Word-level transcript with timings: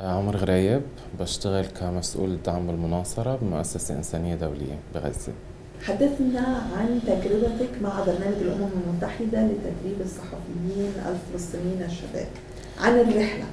عمر 0.00 0.36
غريب 0.36 0.82
بشتغل 1.20 1.66
كمسؤول 1.66 2.38
دعم 2.42 2.66
بالمناصرة 2.66 3.38
بمؤسسة 3.42 3.94
إنسانية 3.96 4.34
دولية 4.34 4.78
بغزة. 4.94 5.32
حدثنا 5.82 6.40
عن 6.76 7.00
تجربتك 7.06 7.82
مع 7.82 8.00
برنامج 8.00 8.36
الأمم 8.40 8.68
المتحدة 8.86 9.42
لتدريب 9.46 10.00
الصحفيين 10.00 10.92
الفلسطينيين 11.06 11.82
الشباب 11.82 12.26
عن 12.80 12.92
الرحلة. 13.00 13.44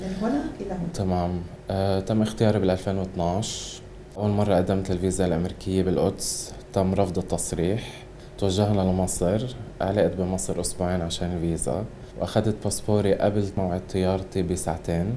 من 0.00 0.14
هنا 0.22 0.44
إلى 0.60 0.70
هنا. 0.70 0.88
تمام. 0.94 1.42
آه، 1.70 2.00
تم 2.00 2.22
اختياري 2.22 2.58
بال 2.58 2.70
2012 2.70 3.82
أول 4.16 4.30
مرة 4.30 4.56
قدمت 4.56 4.90
الفيزا 4.90 5.26
الأمريكية 5.26 5.82
بالقدس. 5.82 6.52
تم 6.72 6.94
رفض 6.94 7.18
التصريح. 7.18 8.04
توجهنا 8.38 8.80
لمصر. 8.80 9.46
علقت 9.80 10.16
بمصر 10.16 10.60
أسبوعين 10.60 11.02
عشان 11.02 11.32
الفيزا. 11.32 11.84
وأخذت 12.20 12.56
باسبوري 12.64 13.14
قبل 13.14 13.48
موعد 13.56 13.80
طيارتي 13.92 14.42
بساعتين. 14.42 15.16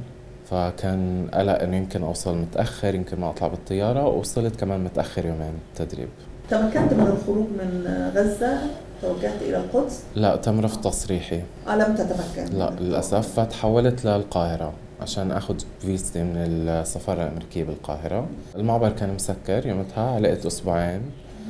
فكان 0.50 1.28
قلق 1.34 1.62
إنه 1.62 1.78
يمكن 1.78 2.04
أوصل 2.04 2.38
متأخر 2.38 2.96
يمكن 2.96 3.20
ما 3.20 3.30
أطلع 3.30 3.48
بالطيارة 3.48 4.08
ووصلت 4.08 4.56
كمان 4.56 4.84
متأخر 4.84 5.26
يومين 5.26 5.54
تدريب. 5.76 6.10
تمكنت 6.50 6.94
من 6.94 7.08
الخروج 7.08 7.46
من 7.46 7.88
غزة 8.16 8.58
توجهت 9.02 9.42
إلى 9.42 9.58
القدس؟ 9.58 10.04
لا 10.16 10.36
تم 10.36 10.60
رفض 10.60 10.82
تصريحي. 10.82 11.42
آه 11.68 11.76
لم 11.76 11.96
تتمكن. 11.96 12.58
لا 12.58 12.70
للأسف 12.80 13.40
فتحولت 13.40 14.06
للقاهرة 14.06 14.74
عشان 15.02 15.32
آخذ 15.32 15.56
فيزتي 15.80 16.24
من 16.24 16.36
السفارة 16.38 17.24
الأمريكية 17.24 17.64
بالقاهرة. 17.64 18.28
المعبر 18.56 18.90
كان 18.90 19.14
مسكر 19.14 19.68
يومتها 19.68 20.12
علقت 20.12 20.46
أسبوعين. 20.46 21.02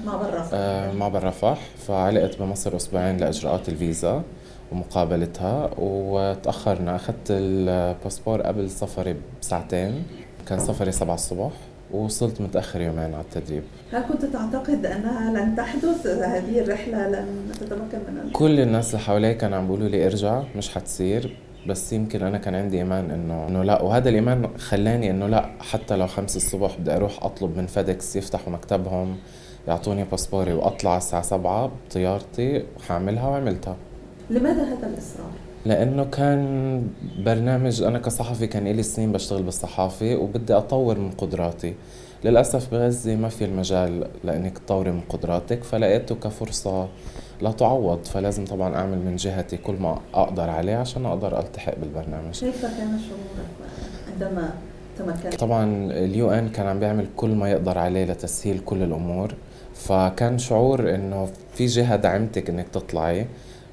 معبر 0.06 0.34
رفح. 0.34 0.50
آه 0.54 0.92
معبر 0.92 1.24
رفح. 1.24 1.60
فعلقت 1.88 2.40
بمصر 2.40 2.76
أسبوعين 2.76 3.18
لإجراءات 3.18 3.70
الفيزا. 3.70 4.24
ومقابلتها 4.72 5.70
وتأخرنا. 5.78 6.96
أخذت 6.96 7.28
الباسبور 7.30 8.42
قبل 8.42 8.70
سفري 8.70 9.16
بساعتين. 9.42 10.04
كان 10.48 10.60
سفري 10.60 10.92
سبعة 10.92 11.16
الصبح 11.16 11.52
ووصلت 11.94 12.42
متأخر 12.42 12.82
يومين 12.82 13.14
على 13.14 13.24
التدريب. 13.24 13.64
هل 13.92 14.04
كنت 14.10 14.26
تعتقد 14.26 14.86
أنها 14.86 15.32
لن 15.32 15.56
تحدث؟ 15.56 16.08
هذه 16.08 16.60
الرحلة 16.60 17.08
لن 17.08 17.52
تتمكن 17.60 17.98
من 17.98 18.32
كل 18.32 18.60
الناس 18.60 18.90
اللي 18.90 19.00
حوالي 19.00 19.34
كانوا 19.34 19.58
عم 19.58 19.66
بيقولوا 19.68 19.88
لي 19.88 20.06
ارجع 20.06 20.44
مش 20.56 20.70
حتصير. 20.70 21.38
بس 21.68 21.94
يمكن 21.94 22.24
أنا 22.24 22.38
كان 22.38 22.56
عندي 22.56 22.78
إيمان 22.78 23.12
إنه 23.12 23.48
إنه 23.48 23.64
لا. 23.64 23.82
وهذا 23.82 24.10
الإيمان 24.10 24.58
خلاني 24.58 25.12
إنه 25.12 25.28
لا 25.28 25.50
حتى 25.60 25.96
لو 25.96 26.08
خمس 26.08 26.36
الصبح 26.36 26.78
بدي 26.80 26.96
أروح 26.96 27.24
أطلب 27.26 27.58
من 27.58 27.68
فيدكس 27.68 28.16
يفتحوا 28.16 28.54
مكتبهم 28.54 29.18
يعطوني 29.68 30.04
باسبوري 30.04 30.54
وأطلع 30.54 30.98
الساعة 30.98 31.22
سبعة 31.22 31.72
بطيارتي 31.88 32.64
حعملها 32.88 33.28
وعملتها. 33.28 33.76
لماذا 34.30 34.64
هذا 34.64 34.88
الإصرار؟ 34.88 35.32
لأنه 35.66 36.04
كان 36.06 36.88
برنامج 37.26 37.82
أنا 37.84 38.00
كصحفي 38.00 38.48
كان 38.48 38.68
لي 38.68 38.84
سنين 38.84 39.12
بشتغل 39.12 39.44
بالصحافة 39.44 40.16
وبدي 40.16 40.54
أطور 40.54 41.00
من 41.00 41.12
قدراتي 41.12 41.74
للأسف 42.26 42.72
بغزة 42.72 43.16
ما 43.16 43.30
في 43.30 43.46
المجال 43.46 44.08
لإنك 44.24 44.58
تطوري 44.58 44.92
من 44.92 45.02
قدراتك 45.10 45.64
فلقيته 45.64 46.16
كفرصة 46.16 46.88
لا 47.42 47.52
تعوض 47.52 48.06
فلازم 48.06 48.46
طبعا 48.46 48.76
أعمل 48.76 48.98
من 48.98 49.16
جهتي 49.16 49.58
كل 49.58 49.74
ما 49.74 50.00
أقدر 50.14 50.50
عليه 50.50 50.76
عشان 50.76 51.06
أقدر 51.06 51.40
ألتحق 51.40 51.74
بالبرنامج 51.80 52.40
كيف 52.40 52.62
كان 52.62 53.00
شعورك 53.00 53.72
عندما 54.14 54.50
تمكنت؟ 54.98 55.36
طبعا 55.36 55.92
ال 55.92 56.32
UN 56.32 56.50
كان 56.50 56.68
عم 56.68 56.80
بيعمل 56.80 57.06
كل 57.16 57.30
ما 57.30 57.52
يقدر 57.52 57.78
عليه 57.78 58.06
لتسهيل 58.06 58.60
كل 58.60 58.84
الأمور 58.84 59.34
فكان 59.74 60.38
شعور 60.38 60.96
إنه 60.96 61.30
في 61.54 61.66
جهة 61.66 61.96
دعمتك 61.96 62.50
إنك 62.50 62.68
تطلعي 62.70 63.26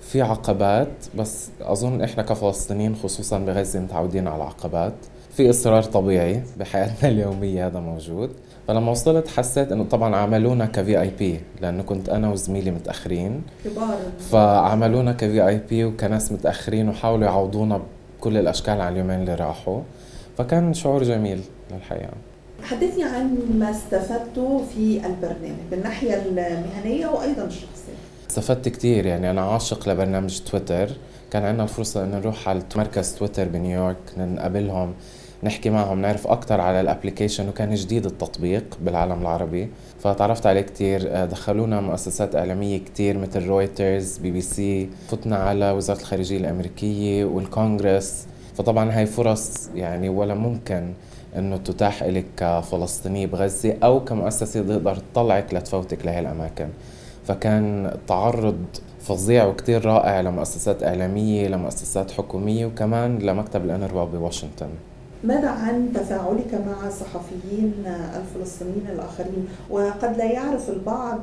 في 0.09 0.23
عقبات 0.23 0.89
بس 1.19 1.49
أظن 1.61 2.03
إحنا 2.03 2.23
كفلسطينيين 2.23 2.97
خصوصا 2.97 3.39
بغزة 3.39 3.81
متعودين 3.81 4.29
على 4.29 4.37
العقبات 4.37 4.95
في 5.37 5.51
إصرار 5.51 5.83
طبيعي 5.83 6.43
بحياتنا 6.59 7.09
اليومية 7.13 7.67
هذا 7.67 7.81
موجود. 7.81 8.31
فلما 8.69 8.91
وصلت 8.91 9.29
حسيت 9.29 9.73
إنه 9.73 9.85
طبعا 9.85 10.17
عملونا 10.17 10.67
ك 10.67 11.01
VIP 11.01 11.41
لأنه 11.61 11.83
كنت 11.83 12.09
أنا 12.09 12.31
وزميلي 12.33 12.71
متأخرين. 12.71 13.43
كبار. 13.64 13.97
فعملونا 14.31 15.13
ك 15.13 15.48
VIP 15.48 15.85
وكناس 15.85 16.33
متأخرين 16.33 16.89
وحاولوا 16.89 17.25
يعوضونا 17.27 17.81
بكل 18.19 18.37
الأشكال 18.37 18.81
على 18.81 18.89
اليومين 18.93 19.20
اللي 19.20 19.35
راحوا. 19.35 19.81
فكان 20.39 20.75
شعور 20.75 21.03
جميل 21.03 21.41
للحقيقه 21.73 22.11
حدثني 22.63 23.05
عن 23.05 23.39
ما 23.59 23.70
استفدته 23.70 24.63
في 24.75 25.07
البرنامج 25.07 25.61
بالناحيه 25.70 26.14
المهنية 26.14 27.07
وأيضا 27.07 27.45
الشخصية. 27.45 28.14
استفدت 28.39 28.68
كتير. 28.68 29.06
يعني 29.06 29.30
أنا 29.30 29.40
عاشق 29.40 29.89
لبرنامج 29.89 30.40
تويتر. 30.40 30.90
كان 31.30 31.45
عندنا 31.45 31.62
الفرصة 31.62 32.05
إن 32.05 32.11
نروح 32.11 32.48
على 32.48 32.62
مركز 32.77 33.14
تويتر 33.14 33.48
بنيويورك 33.48 33.96
نقابلهم 34.18 34.95
نحكي 35.42 35.70
معهم 35.70 36.02
نعرف 36.02 36.27
أكتر 36.27 36.61
على 36.61 36.80
ال 36.80 36.86
application 36.86 37.48
وكان 37.48 37.74
جديد 37.74 38.06
التطبيق 38.06 38.64
بالعالم 38.80 39.22
العربي. 39.22 39.68
فتعرفت 40.00 40.46
عليه 40.46 40.61
كتير. 40.61 41.24
دخلونا 41.24 41.80
مؤسسات 41.80 42.36
إعلامية 42.36 42.78
كتير 42.78 43.18
مثل 43.18 43.46
رويترز 43.46 44.18
بي 44.18 44.30
بي 44.30 44.40
سي 44.40 44.89
فتنا 45.08 45.36
على 45.36 45.70
وزارة 45.70 46.01
الخارجية 46.01 46.39
الأمريكية 46.39 47.24
والكونغرس. 47.24 48.27
فطبعا 48.55 48.98
هاي 48.98 49.06
فرص 49.06 49.70
يعني 49.74 50.08
ولا 50.08 50.34
ممكن 50.34 50.92
إنه 51.36 51.56
تتاح 51.56 52.02
لك 52.02 52.24
كفلسطيني 52.36 53.27
بغزة 53.27 53.77
أو 53.83 54.05
كمؤسسة 54.05 54.62
تقدر 54.62 54.96
تطلعك 54.96 55.55
لتفوتك 55.55 56.06
لهي 56.06 56.20
الأماكن. 56.20 56.68
فكان 57.27 57.96
تعرض 58.08 58.64
فظيع 59.01 59.46
وكتير 59.46 59.85
رائع 59.85 60.20
لمؤسسات 60.20 60.83
إعلامية 60.83 61.48
لمؤسسات 61.48 62.11
حكومية 62.11 62.67
وكمان 62.67 63.18
لمكتب 63.18 63.64
الأنروا 63.64 64.05
بواشنطن. 64.05 64.68
ماذا 65.24 65.48
عن 65.48 65.92
تفاعلك 65.95 66.55
مع 66.55 66.89
الصحفيين 66.89 67.84
الفلسطينيين 68.17 68.86
الآخرين؟ 68.92 69.48
وقد 69.70 70.17
لا 70.17 70.24
يعرف 70.24 70.70
البعض 70.70 71.20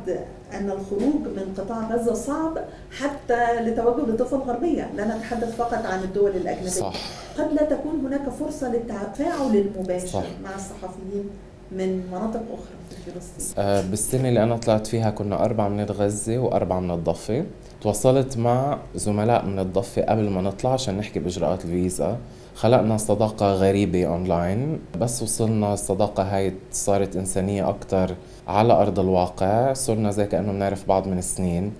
أن 0.53 0.69
الخروج 0.69 1.21
من 1.35 1.53
قطاع 1.57 1.95
غزة 1.95 2.13
صعب 2.13 2.57
حتى 2.99 3.61
لتوجه 3.61 4.11
لطفل 4.11 4.37
غربية 4.37 4.89
لا 4.95 5.17
نتحدث 5.17 5.55
فقط 5.55 5.85
عن 5.85 6.03
الدول 6.03 6.31
الأجنبية. 6.31 6.69
صح. 6.69 6.93
قد 7.37 7.53
لا 7.53 7.63
تكون 7.63 8.05
هناك 8.05 8.29
فرصة 8.29 8.71
للتفاعل 8.71 9.55
المباشر 9.55 10.07
صح. 10.07 10.23
مع 10.43 10.55
الصحفيين. 10.55 11.29
من 11.71 12.07
مناطق 12.11 12.41
أخرى 12.53 12.75
في 12.89 13.11
فلسطين؟ 13.11 13.63
آه، 13.63 13.81
بالسنة 13.81 14.29
اللي 14.29 14.43
أنا 14.43 14.57
طلعت 14.57 14.87
فيها 14.87 15.11
كنا 15.11 15.45
أربعة 15.45 15.69
من 15.69 15.83
غزة 15.83 16.37
وأربعة 16.37 16.79
من 16.79 16.91
الضفة. 16.91 17.45
تواصلت 17.81 18.37
مع 18.37 18.77
زملاء 18.95 19.45
من 19.45 19.59
الضفة 19.59 20.01
قبل 20.01 20.29
ما 20.29 20.41
نطلع 20.41 20.73
عشان 20.73 20.97
نحكي 20.97 21.19
بإجراءات 21.19 21.65
الفيزا. 21.65 22.17
خلقنا 22.55 22.97
صداقة 22.97 23.53
غريبة 23.53 24.05
أونلاين 24.05 24.79
بس 24.99 25.23
وصلنا 25.23 25.73
الصداقة 25.73 26.23
هاي 26.23 26.53
صارت 26.71 27.15
إنسانية 27.15 27.69
أكتر 27.69 28.15
على 28.47 28.73
أرض 28.73 28.99
الواقع. 28.99 29.73
صرنا 29.73 30.11
زي 30.11 30.25
كأنه 30.25 30.51
بنعرف 30.51 30.87
بعض 30.87 31.07
من 31.07 31.21
سنين. 31.21 31.73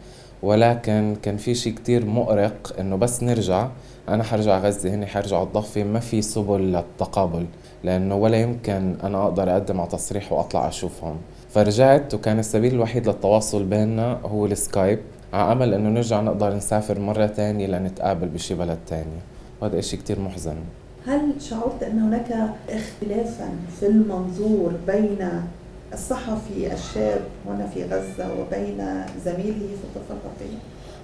ولكن 0.44 1.16
كان 1.24 1.38
في 1.38 1.56
شيء 1.56 1.74
كتير 1.74 2.06
مؤرق 2.06 2.76
إنه 2.80 2.96
بس 2.96 3.24
نرجع 3.24 3.68
أنا 4.10 4.24
حرجع 4.24 4.60
غزة 4.60 4.94
هني 4.94 5.06
حرجعوا 5.06 5.44
الضفة 5.44 5.84
ما 5.84 6.00
في 6.00 6.22
سبل 6.22 6.60
للتقابل 6.62 7.46
لأنه 7.84 8.16
ولا 8.16 8.38
يمكن 8.42 8.96
أنا 9.04 9.24
أقدر 9.24 9.52
أقدم 9.52 9.80
على 9.82 9.90
تصريح 9.90 10.32
وأطلع 10.32 10.68
أشوفهم 10.68 11.16
فرجعت 11.50 12.14
وكان 12.14 12.40
السبيل 12.40 12.74
الوحيد 12.74 13.08
للتواصل 13.08 13.64
بيننا 13.64 14.20
هو 14.26 14.46
السكايب 14.46 15.00
على 15.34 15.52
أمل 15.52 15.74
إنه 15.74 15.90
نرجع 15.90 16.22
نقدر 16.22 16.54
نسافر 16.56 17.00
مرة 17.00 17.26
تانية 17.26 17.68
لنتقابل 17.68 18.28
بشي 18.28 18.54
بلد 18.54 18.78
تاني 18.88 19.20
وهذا 19.62 19.80
إشي 19.80 19.98
كتير 19.98 20.20
محزن. 20.20 20.56
هل 21.08 21.42
شعرت 21.42 21.84
أن 21.84 22.00
هناك 22.00 22.34
اختلافا 22.70 23.50
في 23.80 23.88
المنظور 23.88 24.74
بين 24.88 25.18
الصحفي 25.94 26.74
الشاب 26.74 27.22
هنا 27.48 27.68
في 27.68 27.84
غزة 27.84 28.30
وبين 28.40 28.78
زميله 29.26 29.68
في 29.68 29.84
الضفة 29.84 30.14
الغربية؟ 30.14 30.58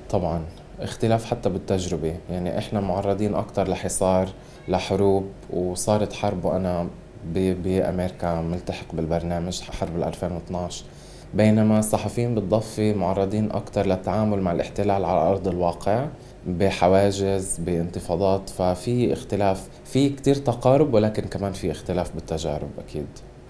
طبعا 0.10 0.42
اختلاف 0.80 1.26
حتى 1.26 1.50
بالتجربة. 1.50 2.16
يعني 2.30 2.58
إحنا 2.58 2.80
معرضين 2.80 3.36
أكتر 3.36 3.68
لحصار 3.68 4.30
لحروب 4.68 5.26
وصارت 5.50 6.14
حرب. 6.14 6.46
وأنا 6.46 6.88
بأمريكا 7.34 8.42
ملتحق 8.42 8.96
بالبرنامج 8.96 9.62
حرب 9.62 9.98
2012 10.04 10.86
بينما 11.34 11.80
الصحفيين 11.80 12.36
بالضفة 12.36 12.94
معرضين 12.94 13.52
أكثر 13.52 13.86
للتعامل 13.86 14.42
مع 14.42 14.52
الاحتلال 14.52 15.06
على 15.06 15.30
أرض 15.30 15.48
الواقع 15.48 16.06
بحواجز 16.48 17.58
بانتفاضات. 17.60 18.50
ففي 18.50 19.14
اختلاف 19.14 19.68
في 19.86 20.10
كتير 20.10 20.36
تقارب 20.36 20.94
ولكن 20.94 21.22
كمان 21.24 21.54
في 21.54 21.72
اختلاف 21.72 22.16
بالتجارب 22.16 22.70
أكيد. 22.80 23.08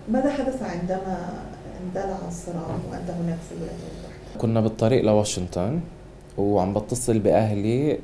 ماذا 0.07 0.29
حدث 0.29 0.63
عندما 0.63 1.29
اندلع 1.83 2.17
الصراع 2.27 2.67
وأنت 2.91 3.09
هناك 3.09 3.37
في 3.49 3.55
الولايات 3.55 3.79
المتحدة؟ 3.79 4.39
كنا 4.41 4.61
بالطريق 4.61 5.03
لواشنطن 5.03 5.79
وعم 6.37 6.73
بتصل 6.73 7.19
بأهلي 7.19 7.99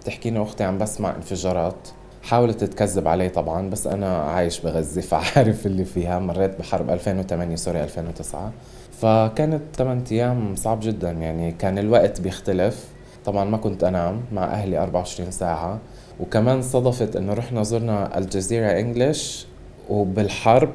بتحكيني 0.00 0.42
أختي 0.42 0.64
عم 0.64 0.78
بسمع 0.78 1.16
انفجارات 1.16 1.88
حاولت 2.22 2.64
تكذب 2.64 3.08
علي 3.08 3.28
طبعا 3.28 3.70
بس 3.70 3.86
أنا 3.86 4.18
عايش 4.18 4.60
بغزة 4.60 5.00
فعارف 5.00 5.66
اللي 5.66 5.84
فيها 5.84 6.18
مريت 6.18 6.58
بحرب 6.58 6.90
2008 6.90 7.56
سوري 7.56 7.82
2009 7.82 8.52
فكانت 9.00 9.62
8 9.76 10.04
أيام 10.12 10.54
صعب 10.56 10.80
جدا 10.82 11.10
يعني 11.10 11.52
كان 11.52 11.78
الوقت 11.78 12.20
بيختلف. 12.20 12.84
طبعا 13.24 13.44
ما 13.44 13.56
كنت 13.56 13.84
أنام 13.84 14.20
مع 14.32 14.44
أهلي 14.44 14.78
24 14.78 15.30
ساعة. 15.30 15.78
وكمان 16.20 16.62
صدفت 16.62 17.16
إنه 17.16 17.34
رحنا 17.34 17.62
زرنا 17.62 18.18
الجزيرة 18.18 18.66
انجلش 18.80 19.46
وبالحرب 19.88 20.70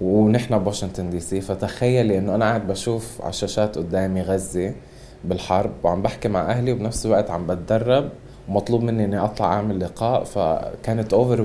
ونحن 0.00 0.58
بواشنطن 0.58 1.10
دي 1.10 1.20
سي 1.20 1.40
فتخيلي 1.40 2.18
إنه 2.18 2.34
أنا 2.34 2.44
قاعد 2.44 2.66
بشوف 2.66 3.20
على 3.20 3.30
الشاشات 3.30 3.78
قدامي 3.78 4.22
غزة 4.22 4.74
بالحرب 5.24 5.70
وعم 5.82 6.02
بحكي 6.02 6.28
مع 6.28 6.50
أهلي 6.50 6.72
وبنفس 6.72 7.06
الوقت 7.06 7.30
عم 7.30 7.46
بتدرب 7.46 8.10
ومطلوب 8.48 8.82
مني 8.82 9.04
إني 9.04 9.18
أطلع 9.18 9.46
أعمل 9.46 9.80
لقاء 9.80 10.24
فكانت 10.24 11.12
over 11.12 11.42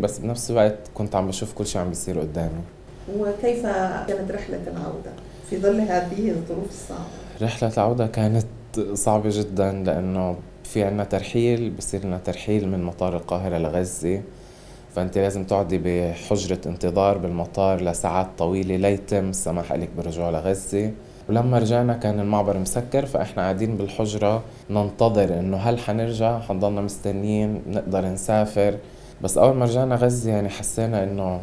بس 0.00 0.18
بنفس 0.18 0.50
الوقت 0.50 0.78
كنت 0.94 1.14
عم 1.14 1.26
بشوف 1.26 1.52
كل 1.52 1.66
شيء 1.66 1.82
عم 1.82 1.88
بيصير 1.88 2.20
قدامي. 2.20 2.60
وكيف 3.18 3.62
كانت 4.08 4.30
رحلة 4.30 4.60
العودة؟ 4.66 5.12
في 5.50 5.58
ظل 5.58 5.80
هذه 5.80 6.30
الظروف 6.30 6.68
الصعبة؟ 6.68 7.04
رحلة 7.42 7.72
العودة 7.76 8.06
كانت 8.06 8.46
صعبة 8.94 9.30
جدا 9.32 9.72
لأنه 9.72 10.36
في 10.64 10.84
عنا 10.84 11.04
ترحيل 11.04 11.70
بصير 11.70 12.04
لنا 12.04 12.18
ترحيل 12.18 12.68
من 12.68 12.82
مطار 12.82 13.16
القاهرة 13.16 13.58
لغزة. 13.58 14.22
فأنت 14.96 15.18
لازم 15.18 15.44
تقعدي 15.44 15.80
بحجرة 15.84 16.60
انتظار 16.66 17.18
بالمطار 17.18 17.80
لساعات 17.80 18.26
طويلة 18.38 18.76
ليتم 18.76 19.28
السماح 19.30 19.72
لك 19.72 19.88
بالرجوع 19.96 20.30
لغزة. 20.30 20.90
ولما 21.28 21.58
رجعنا 21.58 21.94
كان 21.94 22.20
المعبر 22.20 22.58
مسكر 22.58 23.06
فإحنا 23.06 23.42
قاعدين 23.42 23.76
بالحجرة 23.76 24.42
ننتظر 24.70 25.38
إنه 25.38 25.56
هل 25.56 25.78
حنرجع؟ 25.78 26.40
حنضلنا 26.40 26.80
مستنيين 26.80 27.62
نقدر 27.66 28.06
نسافر. 28.06 28.76
بس 29.22 29.38
أول 29.38 29.56
ما 29.56 29.64
رجعنا 29.64 29.94
غزة 29.94 30.30
يعني 30.30 30.48
حسينا 30.48 31.04
إنه 31.04 31.40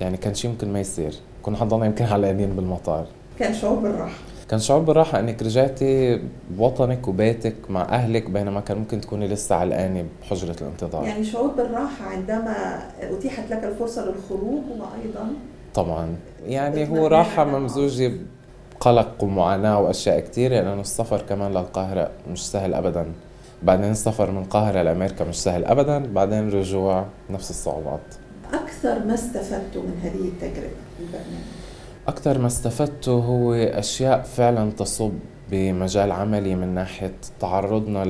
يعني 0.00 0.16
كان 0.16 0.34
شيء 0.34 0.50
ممكن 0.50 0.72
ما 0.72 0.80
يصير. 0.80 1.14
كنا 1.42 1.56
حنضلنا 1.56 1.86
يمكن 1.86 2.04
علقانين 2.04 2.56
بالمطار. 2.56 3.06
كان 3.38 3.54
شعور 3.54 3.78
بالراحة. 3.78 4.18
كان 4.54 4.60
شعور 4.60 4.80
بالراحة 4.80 5.20
إنك 5.20 5.42
رجعتي 5.42 6.20
بوطنك 6.50 7.08
وبيتك 7.08 7.54
مع 7.70 7.82
أهلك 7.82 8.30
بينما 8.30 8.60
كان 8.60 8.78
ممكن 8.78 9.00
تكوني 9.00 9.28
لسه 9.28 9.54
علقانة 9.54 10.04
بحجرة 10.20 10.56
الانتظار. 10.60 11.04
يعني 11.04 11.24
شعور 11.24 11.50
بالراحة 11.50 12.04
عندما 12.04 12.78
أتيحت 13.00 13.50
لك 13.50 13.64
الفرصة 13.64 14.04
للخروج 14.04 14.62
وأيضا 14.70 15.28
طبعا. 15.74 16.16
يعني 16.46 16.88
هو 16.88 17.06
راحة 17.06 17.44
ممزوجة 17.44 18.12
قلق 18.80 19.24
ومعاناة 19.24 19.80
وأشياء 19.80 20.20
كثيرة 20.20 20.54
لأنه 20.54 20.80
السفر 20.80 21.22
كمان 21.28 21.50
للقاهرة 21.50 22.10
مش 22.32 22.50
سهل 22.50 22.74
أبدا. 22.74 23.06
بعدين 23.62 23.90
السفر 23.90 24.30
من 24.30 24.42
القاهرة 24.42 24.82
لأمريكا 24.82 25.24
مش 25.24 25.42
سهل 25.42 25.64
أبدا. 25.64 25.98
بعدين 25.98 26.50
رجوع 26.50 27.04
نفس 27.30 27.50
الصعوبات. 27.50 28.14
أكثر 28.52 29.04
ما 29.06 29.14
استفدت 29.14 29.76
من 29.76 30.00
هذه 30.02 30.28
التجربة. 30.28 30.76
البرنامج 31.00 31.63
أكثر 32.08 32.38
ما 32.38 32.46
استفدته 32.46 33.12
هو 33.12 33.54
أشياء 33.54 34.22
فعلا 34.22 34.70
تصب 34.70 35.12
بمجال 35.50 36.12
عملي 36.12 36.54
من 36.54 36.74
ناحية 36.74 37.14
تعرضنا 37.40 38.04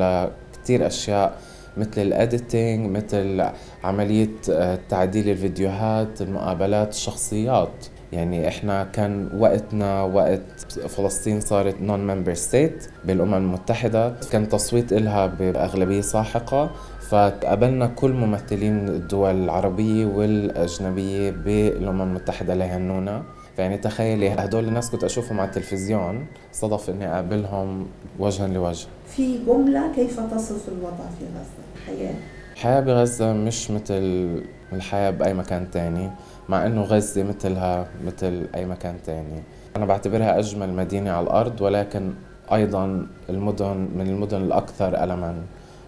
لكثير 0.55 0.87
أشياء 0.87 1.39
مثل 1.77 2.03
ال 2.03 2.14
editing 2.14 2.91
مثل 2.91 3.45
عملية 3.85 4.31
آه، 4.51 4.79
تعديل 4.89 5.29
الفيديوهات 5.29 6.23
المقابلات 6.23 6.93
الشخصيات. 6.93 7.87
يعني 8.13 8.49
إحنا 8.49 8.85
كان 8.85 9.29
وقتنا 9.39 10.03
وقت 10.03 10.73
فلسطين 10.89 11.41
صارت 11.41 11.81
non-member 11.83 12.35
state 12.35 12.87
بالأمم 13.05 13.35
المتحدة. 13.35 14.15
كان 14.33 14.49
تصويت 14.49 14.93
إلها 14.93 15.27
بأغلبية 15.27 16.01
ساحقة. 16.01 16.71
فتقابلنا 17.01 17.87
كل 17.87 18.13
ممثلين 18.13 18.89
الدول 18.89 19.45
العربية 19.45 20.07
والأجنبية 20.07 21.31
بالأمم 21.31 22.03
المتحدة 22.03 22.55
ليهنونا. 22.55 23.23
فيعني 23.57 23.79
تخيلي 23.79 24.31
هدول 24.31 24.69
الناس 24.69 24.91
كنت 24.91 25.05
أشوفهم 25.05 25.41
على 25.41 25.49
التلفزيون 25.49 26.27
صدف 26.53 26.91
إني 26.91 27.13
أقابلهم 27.13 27.87
وجها 28.19 28.47
لوجه. 28.49 28.87
في 29.17 29.39
جملة 29.47 29.93
كيف 29.95 30.21
تصف 30.21 30.69
الوضع 30.69 31.05
في 31.19 31.25
غزة؟ 31.25 31.65
الحياة. 31.77 32.15
الحياة 32.55 32.81
بغزة 32.81 33.33
مش 33.33 33.71
مثل 33.71 34.43
الحياة 34.73 35.11
بأي 35.11 35.35
مكان 35.35 35.71
تاني 35.71 36.11
مع 36.49 36.67
إنه 36.67 36.83
غزة 36.83 37.23
مثلها 37.23 37.87
مثل 38.07 38.47
أي 38.55 38.67
مكان 38.67 38.97
تاني. 39.07 39.43
أنا 39.77 39.87
بعتبرها 39.87 40.39
أجمل 40.39 40.73
مدينة 40.73 41.11
على 41.11 41.25
الأرض 41.25 41.61
ولكن 41.61 42.13
أيضا 42.53 43.07
المدن 43.31 43.89
من 43.97 44.07
المدن 44.09 44.43
الأكثر 44.43 45.05
الما 45.05 45.43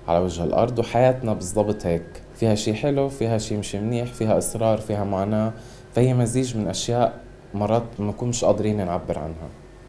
على 0.08 0.18
وجه 0.18 0.44
الأرض 0.44 0.78
وحياتنا 0.78 1.32
بالضبط 1.34 1.86
هيك. 1.86 2.02
فيها 2.36 2.54
شيء 2.54 2.74
حلو 2.74 3.08
فيها 3.08 3.38
شيء 3.38 3.58
مش 3.58 3.74
منيح 3.74 4.12
فيها 4.12 4.38
إصرار 4.38 4.78
فيها 4.78 5.04
معاناة 5.04 5.52
فهي 5.94 6.14
مزيج 6.14 6.56
من 6.56 6.68
أشياء 6.68 7.25
مرات 7.56 7.82
ما 7.98 8.06
نكونش 8.06 8.44
قادرين 8.44 8.86
نعبر 8.86 9.18
عنها. 9.18 9.48